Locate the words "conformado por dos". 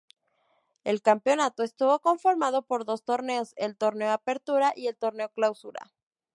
1.99-3.03